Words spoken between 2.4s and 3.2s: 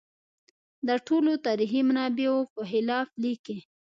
په خلاف